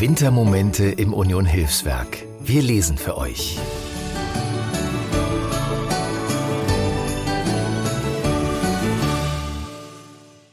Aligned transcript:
Wintermomente 0.00 0.84
im 0.84 1.12
Union 1.12 1.44
Hilfswerk. 1.44 2.18
Wir 2.38 2.62
lesen 2.62 2.96
für 2.96 3.16
euch. 3.16 3.58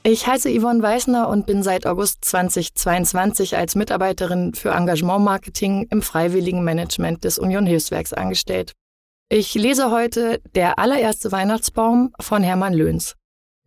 Ich 0.01 0.25
heiße 0.25 0.49
Yvonne 0.49 0.81
Weißner 0.81 1.29
und 1.29 1.45
bin 1.45 1.61
seit 1.61 1.85
August 1.85 2.25
2022 2.25 3.55
als 3.55 3.75
Mitarbeiterin 3.75 4.55
für 4.55 4.71
Engagementmarketing 4.71 5.89
im 5.91 6.01
freiwilligen 6.01 6.63
Management 6.63 7.23
des 7.23 7.37
Union 7.37 7.67
Hilfswerks 7.67 8.13
angestellt. 8.13 8.71
Ich 9.29 9.53
lese 9.53 9.91
heute 9.91 10.41
Der 10.55 10.79
allererste 10.79 11.31
Weihnachtsbaum 11.31 12.15
von 12.19 12.41
Hermann 12.41 12.73
Löhns. 12.73 13.15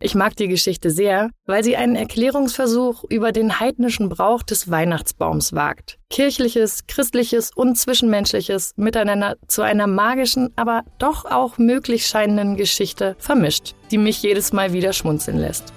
Ich 0.01 0.15
mag 0.15 0.33
die 0.37 0.47
Geschichte 0.47 0.91
sehr, 0.91 1.29
weil 1.45 1.61
sie 1.61 1.75
einen 1.75 1.97
Erklärungsversuch 1.97 3.03
über 3.09 3.33
den 3.33 3.59
heidnischen 3.59 4.07
Brauch 4.07 4.43
des 4.43 4.71
Weihnachtsbaums 4.71 5.51
wagt. 5.51 5.99
Kirchliches, 6.09 6.87
christliches 6.87 7.51
und 7.53 7.77
zwischenmenschliches 7.77 8.75
miteinander 8.77 9.35
zu 9.49 9.61
einer 9.61 9.87
magischen, 9.87 10.53
aber 10.55 10.85
doch 10.99 11.25
auch 11.25 11.57
möglich 11.57 12.07
scheinenden 12.07 12.55
Geschichte 12.55 13.17
vermischt, 13.19 13.75
die 13.91 13.97
mich 13.97 14.23
jedes 14.23 14.53
Mal 14.53 14.71
wieder 14.71 14.93
schmunzeln 14.93 15.37
lässt. 15.37 15.73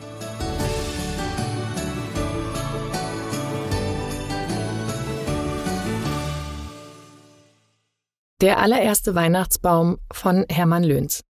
Der 8.40 8.60
allererste 8.60 9.16
Weihnachtsbaum 9.16 9.98
von 10.12 10.44
Hermann 10.48 10.84
Löhns. 10.84 11.24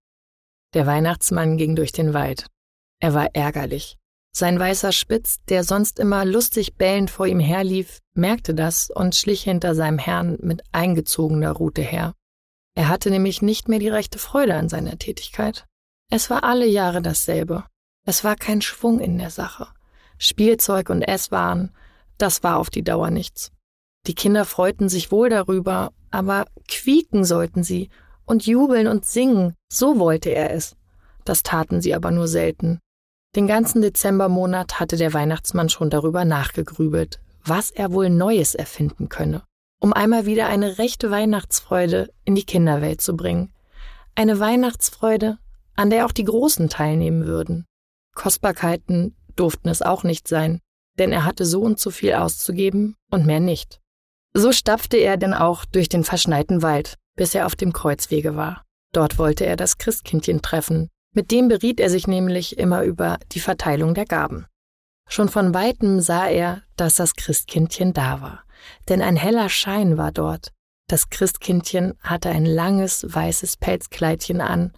Der 0.75 0.85
Weihnachtsmann 0.85 1.57
ging 1.57 1.75
durch 1.75 1.91
den 1.91 2.13
Wald. 2.13 2.45
Er 3.03 3.13
war 3.13 3.35
ärgerlich. 3.35 3.97
Sein 4.33 4.57
weißer 4.57 4.93
Spitz, 4.93 5.43
der 5.49 5.65
sonst 5.65 5.99
immer 5.99 6.23
lustig 6.23 6.77
bellend 6.77 7.11
vor 7.11 7.27
ihm 7.27 7.41
herlief, 7.41 7.99
merkte 8.13 8.55
das 8.55 8.89
und 8.89 9.13
schlich 9.13 9.43
hinter 9.43 9.75
seinem 9.75 9.99
Herrn 9.99 10.37
mit 10.39 10.61
eingezogener 10.71 11.51
Rute 11.51 11.81
her. 11.81 12.13
Er 12.75 12.87
hatte 12.87 13.09
nämlich 13.09 13.41
nicht 13.41 13.67
mehr 13.67 13.79
die 13.79 13.89
rechte 13.89 14.19
Freude 14.19 14.55
an 14.55 14.69
seiner 14.69 14.97
Tätigkeit. 14.97 15.65
Es 16.11 16.29
war 16.29 16.45
alle 16.45 16.65
Jahre 16.65 17.01
dasselbe. 17.01 17.65
Es 18.05 18.23
war 18.23 18.37
kein 18.37 18.61
Schwung 18.61 19.01
in 19.01 19.17
der 19.17 19.31
Sache. 19.31 19.67
Spielzeug 20.17 20.89
und 20.89 21.01
Esswaren, 21.01 21.75
das 22.17 22.41
war 22.41 22.57
auf 22.57 22.69
die 22.69 22.85
Dauer 22.85 23.09
nichts. 23.09 23.51
Die 24.07 24.15
Kinder 24.15 24.45
freuten 24.45 24.87
sich 24.87 25.11
wohl 25.11 25.27
darüber, 25.29 25.91
aber 26.09 26.45
quieken 26.69 27.25
sollten 27.25 27.63
sie 27.63 27.89
und 28.23 28.45
jubeln 28.45 28.87
und 28.87 29.03
singen, 29.03 29.55
so 29.67 29.99
wollte 29.99 30.29
er 30.29 30.51
es. 30.51 30.77
Das 31.25 31.43
taten 31.43 31.81
sie 31.81 31.93
aber 31.93 32.09
nur 32.09 32.29
selten. 32.29 32.79
Den 33.35 33.47
ganzen 33.47 33.81
Dezembermonat 33.81 34.79
hatte 34.79 34.95
der 34.95 35.13
Weihnachtsmann 35.13 35.69
schon 35.69 35.89
darüber 35.89 36.23
nachgegrübelt, 36.23 37.19
was 37.43 37.71
er 37.71 37.91
wohl 37.91 38.09
Neues 38.09 38.53
erfinden 38.53 39.09
könne, 39.09 39.43
um 39.79 39.91
einmal 39.91 40.27
wieder 40.27 40.47
eine 40.47 40.77
rechte 40.77 41.09
Weihnachtsfreude 41.09 42.11
in 42.25 42.35
die 42.35 42.45
Kinderwelt 42.45 43.01
zu 43.01 43.15
bringen. 43.15 43.51
Eine 44.13 44.39
Weihnachtsfreude, 44.39 45.39
an 45.75 45.89
der 45.89 46.05
auch 46.05 46.11
die 46.11 46.25
Großen 46.25 46.69
teilnehmen 46.69 47.25
würden. 47.25 47.65
Kostbarkeiten 48.15 49.15
durften 49.35 49.69
es 49.69 49.81
auch 49.81 50.03
nicht 50.03 50.27
sein, 50.27 50.59
denn 50.99 51.11
er 51.11 51.25
hatte 51.25 51.45
so 51.45 51.61
und 51.61 51.79
so 51.79 51.89
viel 51.89 52.13
auszugeben 52.13 52.95
und 53.09 53.25
mehr 53.25 53.39
nicht. 53.39 53.79
So 54.35 54.51
stapfte 54.51 54.97
er 54.97 55.17
denn 55.17 55.33
auch 55.33 55.65
durch 55.65 55.89
den 55.89 56.03
verschneiten 56.03 56.61
Wald, 56.61 56.97
bis 57.15 57.33
er 57.33 57.47
auf 57.47 57.55
dem 57.55 57.73
Kreuzwege 57.73 58.35
war. 58.35 58.63
Dort 58.91 59.17
wollte 59.17 59.45
er 59.45 59.55
das 59.55 59.79
Christkindchen 59.79 60.43
treffen, 60.43 60.89
mit 61.13 61.31
dem 61.31 61.47
beriet 61.47 61.79
er 61.79 61.89
sich 61.89 62.07
nämlich 62.07 62.57
immer 62.57 62.83
über 62.83 63.17
die 63.31 63.39
Verteilung 63.39 63.93
der 63.93 64.05
Gaben. 64.05 64.45
Schon 65.07 65.29
von 65.29 65.53
weitem 65.53 65.99
sah 66.01 66.27
er, 66.27 66.63
dass 66.75 66.95
das 66.95 67.15
Christkindchen 67.15 67.93
da 67.93 68.21
war, 68.21 68.43
denn 68.89 69.01
ein 69.01 69.15
heller 69.15 69.49
Schein 69.49 69.97
war 69.97 70.11
dort. 70.11 70.51
Das 70.87 71.09
Christkindchen 71.09 71.93
hatte 72.01 72.29
ein 72.29 72.45
langes 72.45 73.05
weißes 73.07 73.57
Pelzkleidchen 73.57 74.41
an 74.41 74.73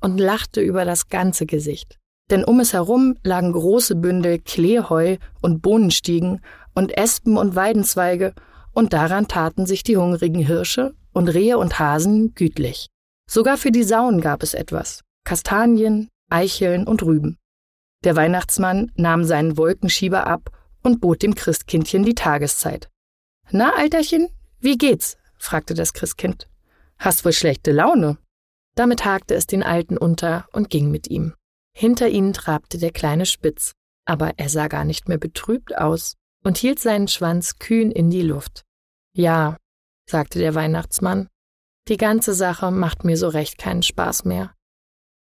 und 0.00 0.18
lachte 0.18 0.60
über 0.60 0.84
das 0.84 1.08
ganze 1.08 1.46
Gesicht. 1.46 1.98
Denn 2.30 2.44
um 2.44 2.60
es 2.60 2.72
herum 2.72 3.16
lagen 3.22 3.52
große 3.52 3.96
Bündel 3.96 4.38
Kleeheu 4.38 5.16
und 5.40 5.62
Bohnenstiegen 5.62 6.42
und 6.74 6.96
Espen 6.96 7.36
und 7.36 7.56
Weidenzweige, 7.56 8.34
und 8.72 8.92
daran 8.92 9.26
taten 9.26 9.66
sich 9.66 9.82
die 9.82 9.96
hungrigen 9.96 10.40
Hirsche 10.40 10.94
und 11.12 11.28
Rehe 11.28 11.58
und 11.58 11.80
Hasen 11.80 12.34
gütlich. 12.34 12.88
Sogar 13.28 13.56
für 13.56 13.72
die 13.72 13.82
Sauen 13.82 14.20
gab 14.20 14.42
es 14.42 14.54
etwas. 14.54 15.02
Kastanien, 15.28 16.08
Eicheln 16.30 16.86
und 16.86 17.02
Rüben. 17.02 17.36
Der 18.02 18.16
Weihnachtsmann 18.16 18.90
nahm 18.96 19.24
seinen 19.24 19.58
Wolkenschieber 19.58 20.26
ab 20.26 20.50
und 20.82 21.02
bot 21.02 21.22
dem 21.22 21.34
Christkindchen 21.34 22.02
die 22.02 22.14
Tageszeit. 22.14 22.88
Na, 23.50 23.74
Alterchen, 23.76 24.30
wie 24.58 24.78
geht's? 24.78 25.18
fragte 25.36 25.74
das 25.74 25.92
Christkind. 25.92 26.48
Hast 26.98 27.26
wohl 27.26 27.34
schlechte 27.34 27.72
Laune? 27.72 28.16
Damit 28.74 29.04
hakte 29.04 29.34
es 29.34 29.46
den 29.46 29.62
Alten 29.62 29.98
unter 29.98 30.48
und 30.52 30.70
ging 30.70 30.90
mit 30.90 31.10
ihm. 31.10 31.34
Hinter 31.76 32.08
ihnen 32.08 32.32
trabte 32.32 32.78
der 32.78 32.92
kleine 32.92 33.26
Spitz, 33.26 33.72
aber 34.06 34.32
er 34.38 34.48
sah 34.48 34.68
gar 34.68 34.86
nicht 34.86 35.10
mehr 35.10 35.18
betrübt 35.18 35.76
aus 35.76 36.14
und 36.42 36.56
hielt 36.56 36.78
seinen 36.78 37.06
Schwanz 37.06 37.58
kühn 37.58 37.90
in 37.90 38.08
die 38.08 38.22
Luft. 38.22 38.64
Ja, 39.14 39.58
sagte 40.08 40.38
der 40.38 40.54
Weihnachtsmann, 40.54 41.28
die 41.88 41.98
ganze 41.98 42.32
Sache 42.32 42.70
macht 42.70 43.04
mir 43.04 43.18
so 43.18 43.28
recht 43.28 43.58
keinen 43.58 43.82
Spaß 43.82 44.24
mehr. 44.24 44.54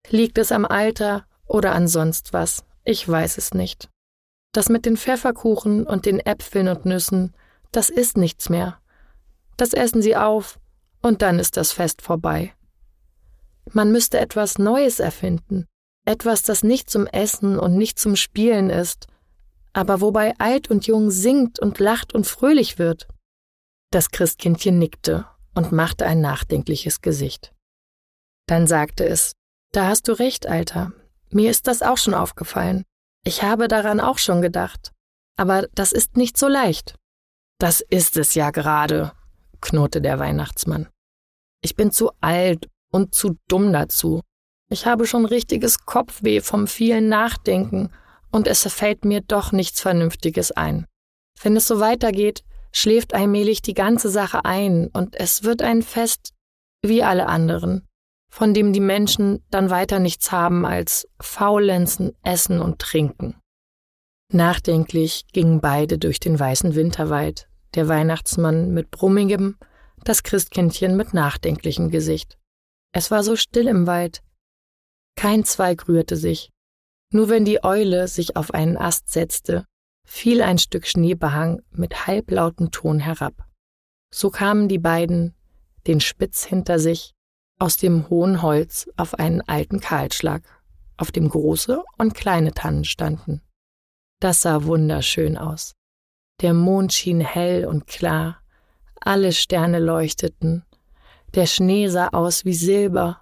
Liegt 0.10 0.38
es 0.38 0.52
am 0.52 0.66
Alter 0.66 1.26
oder 1.46 1.74
an 1.74 1.88
sonst 1.88 2.34
was? 2.34 2.64
Ich 2.84 3.08
weiß 3.08 3.38
es 3.38 3.54
nicht. 3.54 3.90
Das 4.54 4.70
mit 4.70 4.86
den 4.86 4.98
Pfefferkuchen 4.98 5.86
und 5.86 6.06
den 6.06 6.20
Äpfeln 6.20 6.68
und 6.70 6.86
Nüssen, 6.86 7.34
das 7.72 7.90
ist 7.90 8.18
nichts 8.18 8.50
mehr. 8.50 8.80
Das 9.58 9.74
essen 9.74 10.02
sie 10.02 10.16
auf 10.16 10.60
und 11.02 11.22
dann 11.22 11.40
ist 11.40 11.58
das 11.58 11.72
Fest 11.72 12.02
vorbei. 12.02 12.54
Man 13.72 13.92
müsste 13.92 14.20
etwas 14.20 14.58
Neues 14.58 15.00
erfinden, 15.00 15.66
etwas, 16.06 16.42
das 16.42 16.64
nicht 16.64 16.90
zum 16.90 17.06
Essen 17.08 17.60
und 17.60 17.76
nicht 17.76 18.00
zum 18.00 18.16
Spielen 18.16 18.70
ist, 18.70 19.08
aber 19.74 20.00
wobei 20.00 20.34
alt 20.38 20.72
und 20.72 20.88
jung 20.88 21.12
singt 21.12 21.60
und 21.60 21.80
lacht 21.80 22.16
und 22.16 22.26
fröhlich 22.26 22.80
wird. 22.80 23.08
Das 23.92 24.10
Christkindchen 24.10 24.80
nickte 24.80 25.26
und 25.54 25.72
machte 25.72 26.06
ein 26.06 26.22
nachdenkliches 26.22 27.02
Gesicht. 27.02 27.54
Dann 28.48 28.68
sagte 28.68 29.06
es 29.06 29.34
da 29.72 29.88
hast 29.88 30.08
du 30.08 30.14
recht, 30.14 30.48
Alter. 30.48 30.94
Mir 31.30 31.50
ist 31.50 31.68
das 31.68 31.82
auch 31.82 31.98
schon 31.98 32.14
aufgefallen. 32.14 32.84
Ich 33.24 33.44
habe 33.44 33.68
daran 33.68 34.00
auch 34.00 34.18
schon 34.18 34.42
gedacht. 34.42 34.92
Aber 35.36 35.68
das 35.76 35.92
ist 35.92 36.18
nicht 36.18 36.38
so 36.38 36.48
leicht. 36.48 36.96
Das 37.60 37.82
ist 37.82 38.18
es 38.18 38.34
ja 38.36 38.52
gerade, 38.52 39.12
knurrte 39.62 40.02
der 40.02 40.20
Weihnachtsmann. 40.20 40.88
Ich 41.62 41.76
bin 41.76 41.92
zu 41.92 42.12
alt 42.22 42.70
und 42.92 43.14
zu 43.14 43.38
dumm 43.48 43.74
dazu. 43.74 44.22
Ich 44.70 44.86
habe 44.86 45.06
schon 45.06 45.26
richtiges 45.26 45.80
Kopfweh 45.80 46.42
vom 46.42 46.68
vielen 46.68 47.10
Nachdenken 47.10 47.92
und 48.32 48.48
es 48.48 48.64
fällt 48.72 49.06
mir 49.06 49.22
doch 49.22 49.52
nichts 49.52 49.82
Vernünftiges 49.82 50.52
ein. 50.52 50.86
Wenn 51.42 51.56
es 51.56 51.68
so 51.68 51.80
weitergeht, 51.80 52.44
schläft 52.72 53.14
allmählich 53.14 53.62
die 53.62 53.74
ganze 53.74 54.10
Sache 54.10 54.46
ein 54.46 54.88
und 54.88 55.16
es 55.16 55.44
wird 55.44 55.62
ein 55.62 55.82
Fest 55.82 56.34
wie 56.82 57.04
alle 57.04 57.28
anderen 57.28 57.88
von 58.30 58.54
dem 58.54 58.74
die 58.74 58.80
Menschen 58.80 59.44
dann 59.50 59.70
weiter 59.70 60.00
nichts 60.00 60.32
haben 60.32 60.66
als 60.66 61.08
Faulenzen, 61.20 62.16
Essen 62.24 62.62
und 62.62 62.80
Trinken. 62.80 63.36
Nachdenklich 64.32 65.26
gingen 65.32 65.62
beide 65.62 65.98
durch 65.98 66.20
den 66.20 66.38
weißen 66.38 66.76
Winterwald, 66.76 67.48
der 67.76 67.88
Weihnachtsmann 67.88 68.74
mit 68.74 68.92
brummigem, 68.92 69.58
das 70.04 70.24
Christkindchen 70.24 70.98
mit 70.98 71.14
nachdenklichem 71.14 71.90
Gesicht. 71.90 72.38
Es 72.94 73.10
war 73.12 73.24
so 73.24 73.36
still 73.36 73.68
im 73.68 73.88
Wald. 73.88 74.22
Kein 75.16 75.44
Zweig 75.46 75.88
rührte 75.88 76.16
sich. 76.16 76.50
Nur 77.14 77.30
wenn 77.30 77.46
die 77.46 77.64
Eule 77.64 78.08
sich 78.08 78.36
auf 78.36 78.54
einen 78.54 78.78
Ast 78.78 79.10
setzte, 79.10 79.66
fiel 80.06 80.42
ein 80.42 80.58
Stück 80.58 80.86
Schneebehang 80.88 81.62
mit 81.72 82.08
halblautem 82.08 82.72
Ton 82.72 83.00
herab. 83.00 83.46
So 84.14 84.30
kamen 84.30 84.68
die 84.68 84.80
beiden, 84.80 85.36
den 85.86 86.00
Spitz 86.00 86.46
hinter 86.46 86.80
sich, 86.80 87.14
aus 87.60 87.78
dem 87.78 88.10
hohen 88.10 88.42
Holz 88.42 88.90
auf 88.98 89.16
einen 89.16 89.42
alten 89.42 89.80
Kahlschlag, 89.80 90.44
auf 90.98 91.12
dem 91.12 91.30
große 91.30 91.84
und 91.98 92.14
kleine 92.14 92.54
Tannen 92.54 92.86
standen. 92.86 93.42
Das 94.20 94.42
sah 94.42 94.64
wunderschön 94.64 95.38
aus. 95.38 95.74
Der 96.42 96.54
Mond 96.54 96.94
schien 96.94 97.22
hell 97.22 97.66
und 97.66 97.88
klar, 97.88 98.42
alle 99.00 99.32
Sterne 99.32 99.80
leuchteten, 99.80 100.66
der 101.36 101.46
Schnee 101.46 101.88
sah 101.88 102.10
aus 102.10 102.46
wie 102.46 102.54
Silber, 102.54 103.22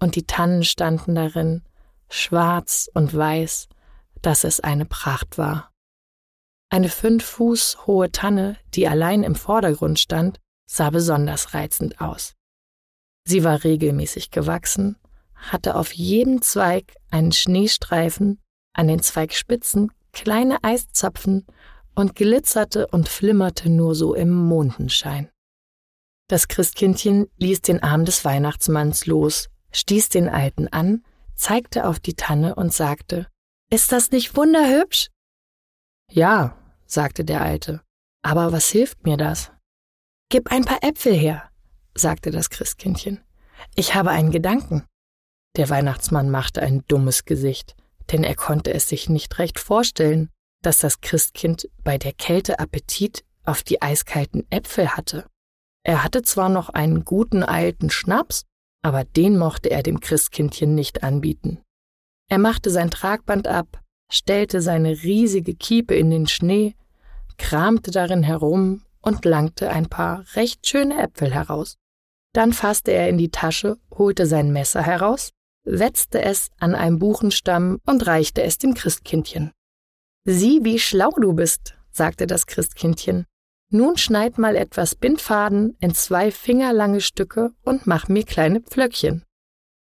und 0.00 0.16
die 0.16 0.26
Tannen 0.26 0.64
standen 0.64 1.14
darin, 1.14 1.62
schwarz 2.10 2.90
und 2.94 3.14
weiß, 3.14 3.68
dass 4.20 4.44
es 4.44 4.60
eine 4.60 4.84
Pracht 4.84 5.38
war. 5.38 5.70
Eine 6.70 6.88
fünf 6.88 7.24
Fuß 7.24 7.86
hohe 7.86 8.10
Tanne, 8.10 8.56
die 8.74 8.88
allein 8.88 9.22
im 9.22 9.34
Vordergrund 9.34 9.98
stand, 9.98 10.40
sah 10.66 10.90
besonders 10.90 11.54
reizend 11.54 12.00
aus. 12.00 12.34
Sie 13.26 13.42
war 13.42 13.64
regelmäßig 13.64 14.30
gewachsen, 14.30 14.96
hatte 15.34 15.76
auf 15.76 15.92
jedem 15.92 16.42
Zweig 16.42 16.94
einen 17.10 17.32
Schneestreifen, 17.32 18.40
an 18.74 18.88
den 18.88 19.00
Zweigspitzen 19.00 19.92
kleine 20.12 20.62
Eiszapfen 20.62 21.46
und 21.94 22.14
glitzerte 22.14 22.86
und 22.88 23.08
flimmerte 23.08 23.70
nur 23.70 23.94
so 23.94 24.14
im 24.14 24.30
Mondenschein. 24.30 25.30
Das 26.28 26.48
Christkindchen 26.48 27.26
ließ 27.38 27.62
den 27.62 27.82
Arm 27.82 28.04
des 28.04 28.24
Weihnachtsmanns 28.24 29.06
los, 29.06 29.48
stieß 29.72 30.08
den 30.08 30.28
Alten 30.28 30.68
an, 30.68 31.04
zeigte 31.34 31.86
auf 31.86 32.00
die 32.00 32.14
Tanne 32.14 32.54
und 32.54 32.72
sagte, 32.72 33.28
Ist 33.70 33.92
das 33.92 34.10
nicht 34.10 34.36
wunderhübsch? 34.36 35.08
Ja, 36.10 36.56
sagte 36.86 37.24
der 37.24 37.42
Alte, 37.42 37.82
aber 38.22 38.52
was 38.52 38.68
hilft 38.68 39.04
mir 39.04 39.16
das? 39.16 39.50
Gib 40.30 40.50
ein 40.50 40.64
paar 40.64 40.82
Äpfel 40.82 41.14
her, 41.14 41.50
sagte 41.94 42.30
das 42.30 42.50
Christkindchen. 42.50 43.20
Ich 43.74 43.94
habe 43.94 44.10
einen 44.10 44.30
Gedanken. 44.30 44.84
Der 45.56 45.68
Weihnachtsmann 45.70 46.30
machte 46.30 46.62
ein 46.62 46.82
dummes 46.88 47.24
Gesicht, 47.24 47.76
denn 48.10 48.24
er 48.24 48.34
konnte 48.34 48.72
es 48.74 48.88
sich 48.88 49.08
nicht 49.08 49.38
recht 49.38 49.58
vorstellen, 49.58 50.30
dass 50.62 50.78
das 50.78 51.00
Christkind 51.00 51.68
bei 51.82 51.98
der 51.98 52.12
Kälte 52.12 52.58
Appetit 52.58 53.24
auf 53.44 53.62
die 53.62 53.82
eiskalten 53.82 54.46
Äpfel 54.50 54.96
hatte. 54.96 55.26
Er 55.84 56.02
hatte 56.02 56.22
zwar 56.22 56.48
noch 56.48 56.70
einen 56.70 57.04
guten 57.04 57.42
alten 57.42 57.90
Schnaps, 57.90 58.44
aber 58.82 59.04
den 59.04 59.36
mochte 59.38 59.70
er 59.70 59.82
dem 59.82 60.00
Christkindchen 60.00 60.74
nicht 60.74 61.02
anbieten. 61.02 61.62
Er 62.28 62.38
machte 62.38 62.70
sein 62.70 62.90
Tragband 62.90 63.46
ab, 63.46 63.82
stellte 64.10 64.60
seine 64.60 65.02
riesige 65.02 65.54
Kiepe 65.54 65.94
in 65.94 66.10
den 66.10 66.26
Schnee, 66.26 66.74
kramte 67.36 67.90
darin 67.90 68.22
herum 68.22 68.82
und 69.00 69.24
langte 69.24 69.70
ein 69.70 69.88
paar 69.88 70.24
recht 70.34 70.66
schöne 70.66 71.02
Äpfel 71.02 71.32
heraus. 71.32 71.76
Dann 72.34 72.52
fasste 72.52 72.90
er 72.90 73.08
in 73.08 73.16
die 73.16 73.30
Tasche, 73.30 73.78
holte 73.96 74.26
sein 74.26 74.52
Messer 74.52 74.82
heraus, 74.82 75.30
wetzte 75.64 76.20
es 76.20 76.50
an 76.58 76.74
einem 76.74 76.98
Buchenstamm 76.98 77.78
und 77.86 78.06
reichte 78.06 78.42
es 78.42 78.58
dem 78.58 78.74
Christkindchen. 78.74 79.52
Sieh, 80.24 80.64
wie 80.64 80.78
schlau 80.78 81.10
du 81.10 81.32
bist, 81.32 81.76
sagte 81.90 82.26
das 82.26 82.46
Christkindchen. 82.46 83.24
Nun 83.70 83.96
schneid 83.96 84.36
mal 84.36 84.56
etwas 84.56 84.94
Bindfaden 84.94 85.76
in 85.80 85.94
zwei 85.94 86.30
fingerlange 86.30 87.00
Stücke 87.00 87.52
und 87.62 87.86
mach 87.86 88.08
mir 88.08 88.24
kleine 88.24 88.60
Pflöckchen. 88.60 89.24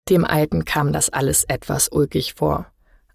Dem 0.08 0.24
Alten 0.24 0.64
kam 0.64 0.92
das 0.92 1.10
alles 1.10 1.44
etwas 1.44 1.88
ulkig 1.90 2.34
vor. 2.34 2.66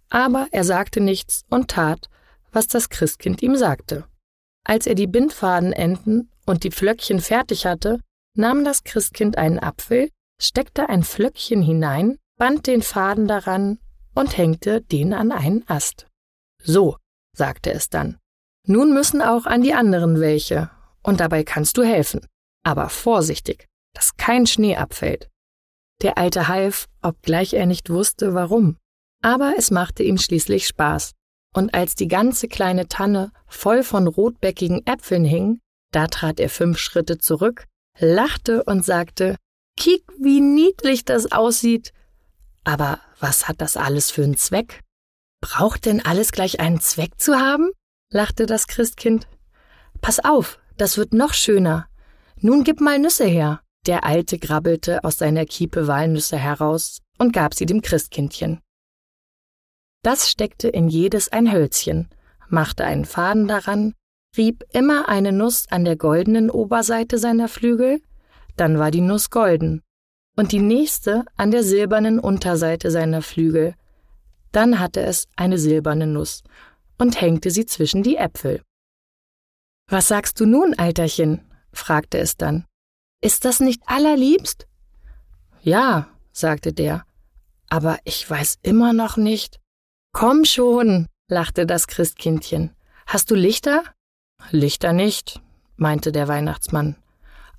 Aber 0.09 0.47
er 0.51 0.63
sagte 0.63 1.01
nichts 1.01 1.43
und 1.49 1.69
tat, 1.69 2.09
was 2.53 2.67
das 2.67 2.89
Christkind 2.89 3.41
ihm 3.41 3.57
sagte. 3.57 4.05
Als 4.63 4.87
er 4.87 4.95
die 4.95 5.07
Bindfadenenden 5.07 6.31
und 6.45 6.63
die 6.63 6.71
Pflöckchen 6.71 7.19
fertig 7.19 7.65
hatte, 7.65 7.99
nahm 8.37 8.63
das 8.63 8.83
Christkind 8.83 9.37
einen 9.37 9.59
Apfel, 9.59 10.09
steckte 10.39 10.89
ein 10.89 11.03
Pflöckchen 11.03 11.61
hinein, 11.61 12.17
band 12.37 12.67
den 12.67 12.81
Faden 12.81 13.27
daran 13.27 13.79
und 14.13 14.37
hängte 14.37 14.81
den 14.81 15.13
an 15.13 15.31
einen 15.31 15.67
Ast. 15.67 16.07
So, 16.63 16.97
sagte 17.35 17.71
es 17.71 17.89
dann, 17.89 18.17
nun 18.65 18.93
müssen 18.93 19.21
auch 19.21 19.45
an 19.45 19.61
die 19.61 19.73
anderen 19.73 20.19
welche, 20.19 20.69
und 21.03 21.19
dabei 21.19 21.43
kannst 21.43 21.77
du 21.77 21.83
helfen. 21.83 22.25
Aber 22.63 22.89
vorsichtig, 22.89 23.65
dass 23.93 24.17
kein 24.17 24.45
Schnee 24.45 24.75
abfällt. 24.75 25.29
Der 26.01 26.17
Alte 26.17 26.47
half, 26.47 26.87
obgleich 27.01 27.53
er 27.53 27.65
nicht 27.65 27.89
wusste, 27.89 28.33
warum. 28.33 28.77
Aber 29.23 29.53
es 29.57 29.71
machte 29.71 30.03
ihm 30.03 30.17
schließlich 30.17 30.67
Spaß. 30.67 31.13
Und 31.55 31.73
als 31.73 31.95
die 31.95 32.07
ganze 32.07 32.47
kleine 32.47 32.87
Tanne 32.87 33.31
voll 33.47 33.83
von 33.83 34.05
rotbäckigen 34.07 34.85
Äpfeln 34.85 35.25
hing, 35.25 35.59
da 35.91 36.07
trat 36.07 36.39
er 36.39 36.49
fünf 36.49 36.77
Schritte 36.77 37.17
zurück, 37.17 37.65
lachte 37.99 38.63
und 38.63 38.85
sagte, 38.85 39.35
Kiek, 39.77 40.03
wie 40.19 40.41
niedlich 40.41 41.05
das 41.05 41.31
aussieht. 41.31 41.93
Aber 42.63 42.99
was 43.19 43.47
hat 43.47 43.61
das 43.61 43.77
alles 43.77 44.11
für 44.11 44.23
einen 44.23 44.37
Zweck? 44.37 44.81
Braucht 45.41 45.85
denn 45.85 46.03
alles 46.03 46.31
gleich 46.31 46.59
einen 46.59 46.81
Zweck 46.81 47.19
zu 47.19 47.35
haben? 47.39 47.71
lachte 48.09 48.45
das 48.45 48.67
Christkind. 48.67 49.27
Pass 50.01 50.23
auf, 50.23 50.59
das 50.77 50.97
wird 50.97 51.13
noch 51.13 51.33
schöner. 51.33 51.87
Nun 52.39 52.63
gib 52.63 52.81
mal 52.81 52.99
Nüsse 52.99 53.25
her. 53.25 53.61
Der 53.85 54.03
Alte 54.03 54.37
grabbelte 54.37 55.03
aus 55.03 55.17
seiner 55.17 55.45
Kiepe 55.45 55.87
Walnüsse 55.87 56.37
heraus 56.37 56.99
und 57.17 57.31
gab 57.31 57.53
sie 57.53 57.65
dem 57.65 57.81
Christkindchen. 57.81 58.61
Das 60.03 60.29
steckte 60.29 60.67
in 60.67 60.89
jedes 60.89 61.29
ein 61.29 61.51
Hölzchen, 61.51 62.09
machte 62.49 62.85
einen 62.85 63.05
Faden 63.05 63.47
daran, 63.47 63.93
rieb 64.37 64.63
immer 64.71 65.09
eine 65.09 65.31
Nuss 65.31 65.67
an 65.69 65.85
der 65.85 65.95
goldenen 65.95 66.49
Oberseite 66.49 67.17
seiner 67.17 67.47
Flügel, 67.47 68.01
dann 68.55 68.79
war 68.79 68.91
die 68.91 69.01
Nuss 69.01 69.29
golden, 69.29 69.81
und 70.35 70.51
die 70.51 70.59
nächste 70.59 71.25
an 71.35 71.51
der 71.51 71.63
silbernen 71.63 72.19
Unterseite 72.19 72.91
seiner 72.91 73.21
Flügel, 73.21 73.75
dann 74.51 74.79
hatte 74.79 75.01
es 75.01 75.27
eine 75.35 75.57
silberne 75.57 76.07
Nuss 76.07 76.43
und 76.97 77.19
hängte 77.19 77.51
sie 77.51 77.65
zwischen 77.65 78.03
die 78.03 78.15
Äpfel. 78.15 78.61
Was 79.89 80.07
sagst 80.07 80.39
du 80.39 80.45
nun, 80.45 80.73
Alterchen? 80.77 81.41
fragte 81.71 82.17
es 82.17 82.37
dann. 82.37 82.65
Ist 83.21 83.45
das 83.45 83.59
nicht 83.59 83.81
allerliebst? 83.85 84.67
Ja, 85.61 86.07
sagte 86.31 86.73
der, 86.73 87.03
aber 87.69 87.97
ich 88.03 88.29
weiß 88.29 88.59
immer 88.61 88.93
noch 88.93 89.17
nicht. 89.17 89.59
Komm 90.13 90.45
schon, 90.45 91.07
lachte 91.29 91.65
das 91.65 91.87
Christkindchen. 91.87 92.75
Hast 93.05 93.31
du 93.31 93.35
Lichter? 93.35 93.83
Lichter 94.51 94.93
nicht, 94.93 95.41
meinte 95.75 96.11
der 96.11 96.27
Weihnachtsmann, 96.27 96.95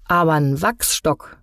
aber 0.05 0.37
n 0.37 0.63
Wachsstock. 0.63 1.39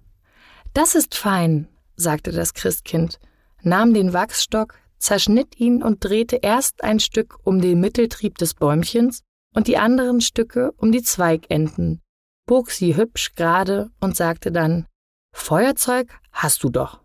Das 0.74 0.96
ist 0.96 1.16
fein, 1.16 1.68
sagte 1.96 2.32
das 2.32 2.54
Christkind, 2.54 3.20
nahm 3.62 3.94
den 3.94 4.14
Wachsstock, 4.14 4.80
zerschnitt 4.98 5.60
ihn 5.60 5.84
und 5.84 6.04
drehte 6.04 6.38
erst 6.38 6.84
ein 6.84 7.00
Stück 7.00 7.38
um 7.44 7.62
den 7.62 7.80
Mitteltrieb 7.80 8.38
des 8.38 8.56
Bäumchens 8.56 9.22
und 9.54 9.68
die 9.68 9.78
anderen 9.78 10.22
Stücke 10.22 10.72
um 10.78 10.92
die 10.92 11.04
Zweigenden, 11.04 12.02
bog 12.48 12.72
sie 12.72 12.96
hübsch 12.96 13.34
gerade 13.36 13.92
und 14.00 14.16
sagte 14.16 14.52
dann 14.52 14.88
Feuerzeug 15.34 16.10
hast 16.32 16.64
du 16.64 16.70
doch. 16.70 17.02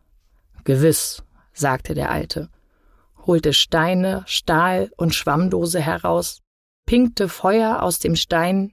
Gewiss, 0.65 1.23
sagte 1.53 1.95
der 1.95 2.11
Alte, 2.11 2.49
holte 3.27 3.53
Steine, 3.53 4.23
Stahl 4.27 4.91
und 4.97 5.15
Schwammdose 5.15 5.81
heraus, 5.81 6.41
pinkte 6.91 7.29
Feuer 7.29 7.83
aus 7.83 8.01
dem 8.01 8.17
Stein, 8.17 8.73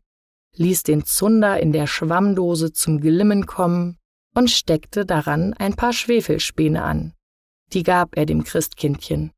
ließ 0.55 0.83
den 0.83 1.05
Zunder 1.05 1.59
in 1.59 1.71
der 1.71 1.85
Schwammdose 1.85 2.73
zum 2.73 2.99
Glimmen 2.99 3.45
kommen 3.45 3.97
und 4.33 4.49
steckte 4.49 5.05
daran 5.05 5.53
ein 5.53 5.75
paar 5.75 5.93
Schwefelspäne 5.93 6.83
an 6.83 7.13
die 7.73 7.83
gab 7.83 8.17
er 8.17 8.25
dem 8.25 8.43
Christkindchen. 8.43 9.31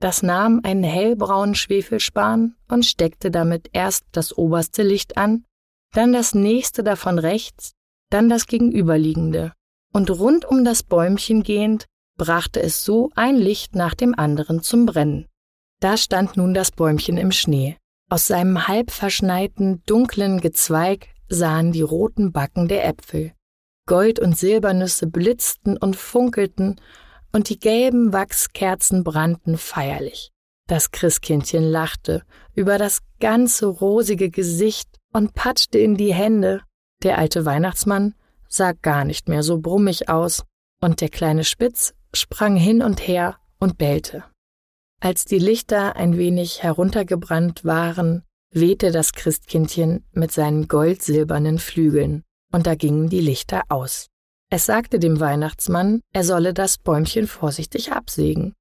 Das 0.00 0.22
nahm 0.22 0.60
einen 0.64 0.84
hellbraunen 0.84 1.54
Schwefelspan 1.54 2.56
und 2.68 2.84
steckte 2.84 3.30
damit 3.30 3.70
erst 3.72 4.04
das 4.12 4.36
oberste 4.36 4.82
Licht 4.82 5.16
an, 5.16 5.44
dann 5.92 6.12
das 6.12 6.34
nächste 6.34 6.82
davon 6.82 7.18
rechts, 7.18 7.72
dann 8.10 8.28
das 8.28 8.46
gegenüberliegende, 8.46 9.52
und 9.92 10.10
rund 10.10 10.44
um 10.44 10.64
das 10.64 10.82
Bäumchen 10.82 11.42
gehend 11.42 11.86
brachte 12.16 12.62
es 12.62 12.84
so 12.84 13.10
ein 13.14 13.36
Licht 13.36 13.74
nach 13.74 13.94
dem 13.94 14.14
anderen 14.16 14.62
zum 14.62 14.86
Brennen. 14.86 15.26
Da 15.80 15.96
stand 15.96 16.36
nun 16.36 16.54
das 16.54 16.70
Bäumchen 16.70 17.16
im 17.16 17.32
Schnee. 17.32 17.76
Aus 18.10 18.26
seinem 18.26 18.68
halb 18.68 18.90
verschneiten, 18.90 19.82
dunklen 19.86 20.40
Gezweig 20.40 21.08
sahen 21.28 21.72
die 21.72 21.82
roten 21.82 22.32
Backen 22.32 22.68
der 22.68 22.86
Äpfel. 22.86 23.32
Gold 23.86 24.18
und 24.18 24.38
Silbernüsse 24.38 25.06
blitzten 25.06 25.76
und 25.76 25.96
funkelten 25.96 26.80
und 27.32 27.48
die 27.48 27.58
gelben 27.58 28.12
Wachskerzen 28.12 29.04
brannten 29.04 29.58
feierlich. 29.58 30.30
Das 30.66 30.90
Christkindchen 30.90 31.64
lachte 31.64 32.22
über 32.54 32.78
das 32.78 33.00
ganze 33.20 33.66
rosige 33.66 34.30
Gesicht 34.30 34.88
und 35.12 35.34
patschte 35.34 35.78
in 35.78 35.96
die 35.96 36.14
Hände. 36.14 36.62
Der 37.02 37.18
alte 37.18 37.44
Weihnachtsmann 37.44 38.14
sah 38.48 38.72
gar 38.72 39.04
nicht 39.04 39.28
mehr 39.28 39.42
so 39.42 39.58
brummig 39.60 40.08
aus, 40.08 40.44
und 40.80 41.00
der 41.00 41.08
kleine 41.08 41.44
Spitz 41.44 41.94
sprang 42.14 42.56
hin 42.56 42.82
und 42.82 43.06
her 43.06 43.36
und 43.58 43.76
bellte. 43.76 44.24
Als 45.04 45.26
die 45.26 45.38
Lichter 45.38 45.96
ein 45.96 46.16
wenig 46.16 46.62
heruntergebrannt 46.62 47.66
waren, 47.66 48.22
wehte 48.50 48.90
das 48.90 49.12
Christkindchen 49.12 50.02
mit 50.12 50.32
seinen 50.32 50.66
goldsilbernen 50.66 51.58
Flügeln, 51.58 52.22
und 52.50 52.66
da 52.66 52.74
gingen 52.74 53.10
die 53.10 53.20
Lichter 53.20 53.64
aus. 53.68 54.08
Es 54.48 54.64
sagte 54.64 54.98
dem 54.98 55.20
Weihnachtsmann, 55.20 56.00
er 56.14 56.24
solle 56.24 56.54
das 56.54 56.78
Bäumchen 56.78 57.26
vorsichtig 57.26 57.92
absägen. 57.92 58.54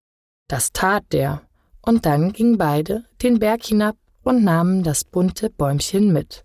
Das 0.50 0.74
tat 0.74 1.06
der, 1.14 1.44
und 1.82 2.06
dann 2.06 2.34
gingen 2.34 2.58
beide 2.58 3.06
den 3.22 3.40
Berg 3.40 3.64
hinab 3.64 3.96
und 4.24 4.44
nahmen 4.44 4.84
das 4.84 5.06
bunte 5.06 5.50
Bäumchen 5.50 6.12
mit. 6.12 6.44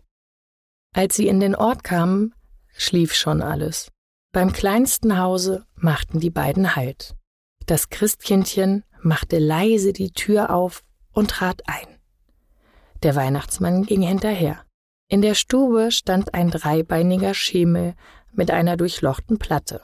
Als 0.94 1.16
sie 1.16 1.26
in 1.26 1.40
den 1.40 1.56
Ort 1.56 1.82
kamen, 1.82 2.36
schlief 2.68 3.14
schon 3.14 3.42
alles. 3.42 3.90
Beim 4.30 4.52
kleinsten 4.52 5.18
Hause 5.18 5.66
machten 5.74 6.20
die 6.20 6.30
beiden 6.30 6.76
Halt. 6.76 7.16
Das 7.66 7.88
Christkindchen 7.90 8.84
machte 9.02 9.38
leise 9.38 9.92
die 9.92 10.10
Tür 10.10 10.50
auf 10.50 10.82
und 11.12 11.30
trat 11.30 11.62
ein. 11.66 11.98
Der 13.02 13.14
Weihnachtsmann 13.14 13.84
ging 13.84 14.02
hinterher. 14.02 14.64
In 15.08 15.22
der 15.22 15.34
Stube 15.34 15.90
stand 15.90 16.34
ein 16.34 16.50
dreibeiniger 16.50 17.32
Schemel 17.32 17.94
mit 18.32 18.50
einer 18.50 18.76
durchlochten 18.76 19.38
Platte. 19.38 19.82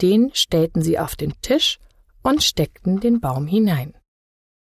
Den 0.00 0.30
stellten 0.34 0.82
sie 0.82 0.98
auf 0.98 1.14
den 1.14 1.34
Tisch 1.42 1.78
und 2.22 2.42
steckten 2.42 3.00
den 3.00 3.20
Baum 3.20 3.46
hinein. 3.46 3.94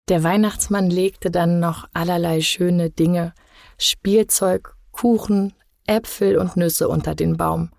Der 0.10 0.24
Weihnachtsmann 0.24 0.89
legte 0.89 1.32
dann 1.32 1.60
noch 1.60 1.88
allerlei 1.94 2.41
schöne 2.41 2.89
Dinge 2.89 3.34
Spielzeug, 3.77 4.75
Kuchen, 4.91 5.53
Äpfel 5.86 6.38
und 6.38 6.58
Nüsse 6.58 6.88
unter 6.88 7.13
den 7.13 7.38
Baum. 7.38 7.72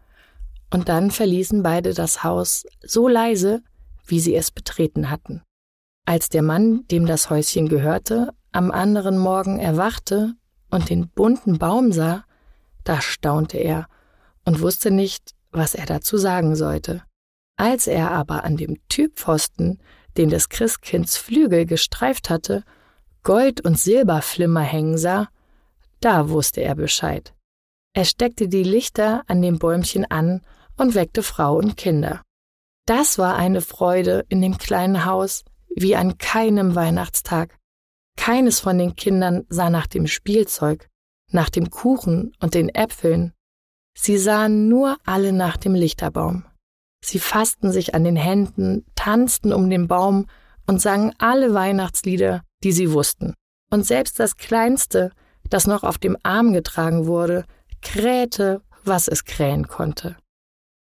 Und 0.71 0.89
dann 0.89 1.11
verließen 1.11 1.63
beide 1.63 1.95
das 1.95 2.23
Haus 2.23 2.67
so 2.83 3.09
leise, 3.09 3.63
wie 4.07 4.21
sie 4.21 4.35
es 4.35 4.51
betreten 4.51 5.11
hatten. 5.11 5.43
Als 6.09 6.31
der 6.31 6.41
Mann, 6.41 6.87
dem 6.91 7.05
das 7.05 7.29
Häuschen 7.29 7.69
gehörte, 7.69 8.33
am 8.51 8.71
anderen 8.71 9.19
Morgen 9.19 9.59
erwachte 9.59 10.33
und 10.71 10.89
den 10.89 11.11
bunten 11.11 11.59
Baum 11.59 11.93
sah, 11.93 12.25
da 12.83 13.03
staunte 13.03 13.59
er 13.59 13.89
und 14.47 14.63
wusste 14.63 14.91
nicht, 14.91 15.35
was 15.51 15.75
er 15.75 15.85
dazu 15.85 16.17
sagen 16.17 16.57
sollte. 16.57 17.03
Als 17.59 17.87
er 17.87 18.11
aber 18.11 18.45
an 18.45 18.57
dem 18.57 18.79
Typpfosten, 18.89 19.83
den 20.17 20.31
des 20.31 20.49
Christkinds 20.49 21.19
Flügel 21.19 21.67
gestreift 21.67 22.31
hatte, 22.31 22.65
Gold- 23.23 23.61
und 23.61 23.79
Silberflimmer 23.79 24.63
hängen 24.63 24.97
sah, 24.97 25.29
da 26.01 26.31
wusste 26.31 26.63
er 26.63 26.75
Bescheid. 26.75 27.35
Er 27.93 28.07
steckte 28.07 28.49
die 28.49 28.65
Lichter 28.65 29.25
an 29.27 29.43
dem 29.43 29.59
Bäumchen 29.59 30.07
an 30.11 30.41
und 30.79 30.95
weckte 30.95 31.23
Frau 31.23 31.59
und 31.59 31.77
Kinder. 31.77 32.23
Das 32.87 33.19
war 33.19 33.37
eine 33.37 33.61
Freude 33.61 34.25
in 34.31 34.41
dem 34.41 34.57
kleinen 34.57 35.05
Haus 35.05 35.45
wie 35.75 35.97
an 35.97 36.19
keinem 36.19 36.75
Weihnachtstag. 36.75 37.59
Keines 38.17 38.61
von 38.61 38.79
den 38.79 38.97
Kindern 38.97 39.47
sah 39.49 39.71
nach 39.71 39.87
dem 39.87 40.07
Spielzeug, 40.07 40.89
nach 41.31 41.51
dem 41.51 41.71
Kuchen 41.71 42.33
und 42.41 42.55
den 42.55 42.69
Äpfeln. 42.69 43.33
Sie 43.97 44.19
sahen 44.19 44.69
nur 44.69 44.97
alle 45.05 45.33
nach 45.33 45.57
dem 45.57 45.75
Lichterbaum. 45.75 46.45
Sie 47.05 47.19
fassten 47.19 47.73
sich 47.73 47.95
an 47.95 48.05
den 48.05 48.17
Händen, 48.17 48.85
tanzten 48.95 49.53
um 49.53 49.71
den 49.71 49.89
Baum 49.89 50.27
und 50.67 50.81
sangen 50.81 51.15
alle 51.19 51.55
Weihnachtslieder, 51.55 52.43
die 52.63 52.73
sie 52.73 52.93
wussten. 52.93 53.35
Und 53.71 53.87
selbst 53.87 54.19
das 54.19 54.37
Kleinste, 54.37 55.13
das 55.49 55.67
noch 55.67 55.85
auf 55.85 55.99
dem 55.99 56.17
Arm 56.23 56.53
getragen 56.53 57.07
wurde, 57.07 57.45
krähte, 57.83 58.63
was 58.85 59.09
es 59.09 59.25
krähen 59.25 59.69
konnte. 59.69 60.17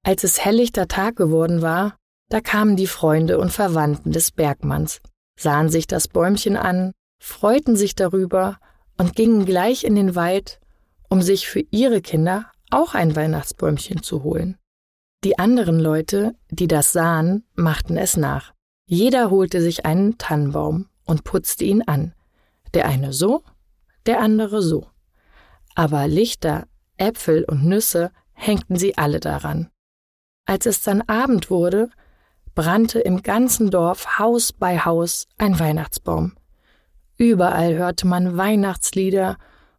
Als 0.04 0.25
es 0.25 0.45
helllichter 0.45 0.88
Tag 0.88 1.16
geworden 1.16 1.62
war, 1.62 1.97
da 2.28 2.40
kamen 2.40 2.76
die 2.76 2.87
Freunde 2.87 3.38
und 3.38 3.52
Verwandten 3.52 4.12
des 4.12 4.30
Bergmanns, 4.30 5.00
sahen 5.38 5.68
sich 5.68 5.87
das 5.87 6.08
Bäumchen 6.08 6.56
an, 6.56 6.92
freuten 7.18 7.76
sich 7.76 7.94
darüber 7.94 8.58
und 8.97 9.14
gingen 9.16 9.44
gleich 9.44 9.85
in 9.85 9.94
den 9.94 10.14
Wald, 10.14 10.61
um 11.08 11.23
sich 11.23 11.49
für 11.49 11.64
ihre 11.70 12.00
Kinder 12.00 12.50
auch 12.70 12.94
ein 12.94 13.16
Weihnachtsbäumchen 13.16 14.02
zu 14.02 14.23
holen. 14.23 14.58
Die 15.25 15.38
anderen 15.38 15.80
Leute, 15.80 16.35
die 16.50 16.68
das 16.68 16.92
sahen, 16.92 17.44
machten 17.54 17.97
es 17.97 18.16
nach. 18.16 18.52
Jeder 18.87 19.30
holte 19.30 19.61
sich 19.61 19.85
einen 19.85 20.18
Tannenbaum 20.18 20.88
und 21.04 21.25
putzte 21.25 21.64
ihn 21.64 21.82
an. 21.82 22.14
Der 22.75 22.87
eine 22.87 23.12
so, 23.12 23.42
der 24.06 24.20
andere 24.20 24.62
so. 24.62 24.87
Aber 25.75 26.06
Lichter, 26.06 26.66
Äpfel 26.97 27.44
und 27.44 27.64
Nüsse 27.64 28.11
hängten 28.32 28.76
sie 28.76 28.97
alle 28.97 29.20
daran. 29.20 29.70
Als 30.44 30.66
es 30.66 30.80
dann 30.82 31.02
Abend 31.02 31.50
wurde, 31.50 31.90
brannte 32.58 32.98
im 32.98 33.22
ganzen 33.22 33.70
Dorf 33.70 34.18
Haus 34.18 34.52
bei 34.52 34.80
Haus 34.80 35.28
ein 35.38 35.60
Weihnachtsbaum. 35.60 36.32
Überall 37.16 37.76
hörte 37.76 38.04
man 38.04 38.36
Weihnachtslieder 38.36 39.36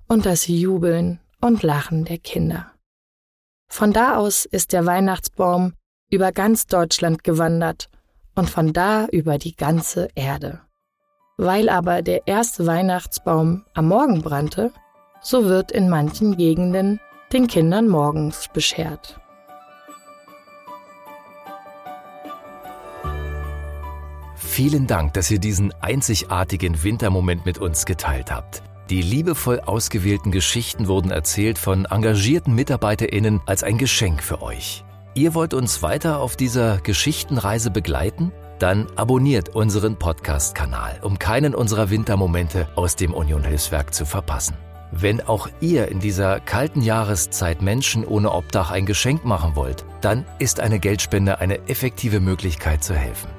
und 0.07 0.25
das 0.25 0.47
Jubeln 0.47 1.19
und 1.41 1.61
Lachen 1.61 2.05
der 2.05 2.19
Kinder. 2.19 2.71
Von 3.67 3.91
da 3.91 4.15
aus 4.15 4.45
ist 4.45 4.71
der 4.71 4.85
Weihnachtsbaum 4.85 5.73
über 6.09 6.31
ganz 6.31 6.67
Deutschland 6.67 7.25
gewandert 7.25 7.89
und 8.33 8.49
von 8.49 8.71
da 8.71 9.07
über 9.07 9.37
die 9.39 9.57
ganze 9.57 10.07
Erde. 10.15 10.61
Weil 11.35 11.67
aber 11.67 12.01
der 12.01 12.27
erste 12.27 12.65
Weihnachtsbaum 12.65 13.65
am 13.73 13.89
Morgen 13.89 14.21
brannte, 14.21 14.71
so 15.19 15.43
wird 15.43 15.73
in 15.73 15.89
manchen 15.89 16.37
Gegenden 16.37 17.01
den 17.33 17.47
Kindern 17.47 17.89
morgens 17.89 18.47
beschert. 18.53 19.19
Vielen 24.49 24.87
Dank, 24.87 25.13
dass 25.13 25.29
ihr 25.29 25.37
diesen 25.39 25.71
einzigartigen 25.79 26.83
Wintermoment 26.83 27.45
mit 27.45 27.59
uns 27.59 27.85
geteilt 27.85 28.31
habt. 28.31 28.63
Die 28.89 29.03
liebevoll 29.03 29.59
ausgewählten 29.59 30.31
Geschichten 30.31 30.87
wurden 30.87 31.11
erzählt 31.11 31.59
von 31.59 31.85
engagierten 31.85 32.55
MitarbeiterInnen 32.55 33.41
als 33.45 33.63
ein 33.63 33.77
Geschenk 33.77 34.23
für 34.23 34.41
euch. 34.41 34.83
Ihr 35.13 35.35
wollt 35.35 35.53
uns 35.53 35.83
weiter 35.83 36.19
auf 36.19 36.35
dieser 36.35 36.79
Geschichtenreise 36.79 37.69
begleiten? 37.69 38.31
Dann 38.57 38.87
abonniert 38.95 39.49
unseren 39.49 39.97
Podcast-Kanal, 39.97 40.99
um 41.03 41.19
keinen 41.19 41.53
unserer 41.53 41.91
Wintermomente 41.91 42.67
aus 42.75 42.95
dem 42.95 43.13
Union 43.13 43.43
Hilfswerk 43.43 43.93
zu 43.93 44.03
verpassen. 44.03 44.57
Wenn 44.91 45.21
auch 45.21 45.47
ihr 45.61 45.89
in 45.89 45.99
dieser 45.99 46.39
kalten 46.39 46.81
Jahreszeit 46.81 47.61
Menschen 47.61 48.03
ohne 48.03 48.33
Obdach 48.33 48.71
ein 48.71 48.87
Geschenk 48.87 49.23
machen 49.23 49.55
wollt, 49.55 49.85
dann 50.01 50.25
ist 50.39 50.59
eine 50.59 50.79
Geldspende 50.79 51.39
eine 51.39 51.69
effektive 51.69 52.19
Möglichkeit 52.19 52.83
zu 52.83 52.95
helfen. 52.95 53.38